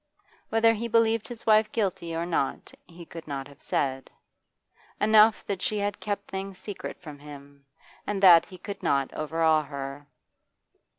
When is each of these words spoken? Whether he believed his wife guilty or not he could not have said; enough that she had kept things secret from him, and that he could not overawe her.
Whether 0.49 0.73
he 0.73 0.87
believed 0.87 1.27
his 1.27 1.45
wife 1.45 1.71
guilty 1.71 2.15
or 2.15 2.25
not 2.25 2.71
he 2.87 3.05
could 3.05 3.27
not 3.27 3.47
have 3.47 3.61
said; 3.61 4.09
enough 4.99 5.45
that 5.45 5.61
she 5.61 5.77
had 5.77 5.99
kept 5.99 6.27
things 6.31 6.57
secret 6.57 6.99
from 6.99 7.19
him, 7.19 7.67
and 8.07 8.23
that 8.23 8.45
he 8.45 8.57
could 8.57 8.81
not 8.81 9.13
overawe 9.13 9.61
her. 9.65 10.07